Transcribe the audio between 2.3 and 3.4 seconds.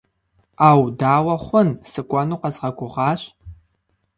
къэзгъэгугъащ.